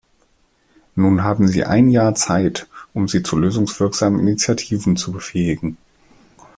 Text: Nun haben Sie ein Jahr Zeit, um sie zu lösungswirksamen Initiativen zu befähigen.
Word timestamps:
Nun 0.95 1.21
haben 1.21 1.47
Sie 1.47 1.63
ein 1.63 1.87
Jahr 1.89 2.15
Zeit, 2.15 2.65
um 2.95 3.07
sie 3.07 3.21
zu 3.21 3.37
lösungswirksamen 3.37 4.19
Initiativen 4.19 4.97
zu 4.97 5.11
befähigen. 5.11 5.77